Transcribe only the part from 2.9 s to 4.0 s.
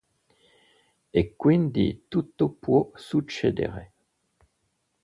succedere.